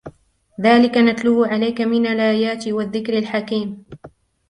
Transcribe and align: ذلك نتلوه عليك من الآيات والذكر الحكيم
ذلك 0.61 0.97
نتلوه 0.97 1.47
عليك 1.47 1.81
من 1.81 2.05
الآيات 2.07 2.67
والذكر 2.67 3.17
الحكيم 3.17 3.83